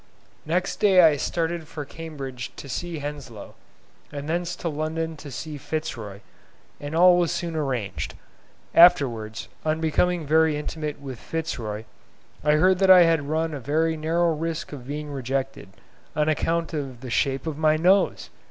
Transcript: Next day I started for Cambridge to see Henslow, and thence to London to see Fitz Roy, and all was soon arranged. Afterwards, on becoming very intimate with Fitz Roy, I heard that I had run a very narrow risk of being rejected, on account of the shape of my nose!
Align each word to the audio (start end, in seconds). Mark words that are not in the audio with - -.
Next 0.47 0.77
day 0.77 1.01
I 1.01 1.15
started 1.15 1.67
for 1.67 1.85
Cambridge 1.85 2.51
to 2.55 2.67
see 2.67 2.97
Henslow, 2.97 3.53
and 4.11 4.27
thence 4.27 4.55
to 4.55 4.67
London 4.67 5.15
to 5.17 5.29
see 5.29 5.59
Fitz 5.59 5.95
Roy, 5.95 6.21
and 6.79 6.95
all 6.95 7.19
was 7.19 7.31
soon 7.31 7.55
arranged. 7.55 8.15
Afterwards, 8.73 9.47
on 9.63 9.79
becoming 9.79 10.25
very 10.25 10.57
intimate 10.57 10.99
with 10.99 11.19
Fitz 11.19 11.59
Roy, 11.59 11.85
I 12.43 12.53
heard 12.53 12.79
that 12.79 12.89
I 12.89 13.03
had 13.03 13.29
run 13.29 13.53
a 13.53 13.59
very 13.59 13.95
narrow 13.95 14.33
risk 14.33 14.71
of 14.73 14.87
being 14.87 15.11
rejected, 15.11 15.69
on 16.15 16.27
account 16.27 16.73
of 16.73 17.01
the 17.01 17.11
shape 17.11 17.45
of 17.45 17.59
my 17.59 17.77
nose! 17.77 18.31